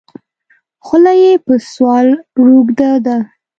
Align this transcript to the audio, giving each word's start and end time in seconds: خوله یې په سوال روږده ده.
خوله 0.85 1.13
یې 1.23 1.33
په 1.45 1.53
سوال 1.71 2.07
روږده 2.45 2.91
ده. 3.05 3.17